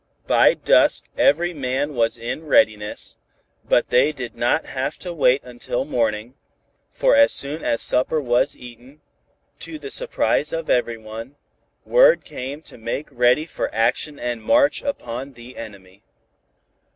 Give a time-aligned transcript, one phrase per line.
[0.25, 3.17] By dusk every man was in readiness,
[3.69, 6.33] but they did not have to wait until morning,
[6.89, 9.01] for as soon as supper was eaten,
[9.59, 11.35] to the surprise of everyone,
[11.85, 16.01] word came to make ready for action and march upon the enemy.